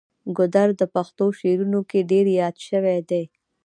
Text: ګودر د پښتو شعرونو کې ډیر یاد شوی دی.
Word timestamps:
ګودر 0.37 0.69
د 0.79 0.83
پښتو 0.93 1.25
شعرونو 1.39 1.79
کې 1.89 1.99
ډیر 2.11 2.25
یاد 2.39 2.55
شوی 2.67 2.99
دی. 3.09 3.23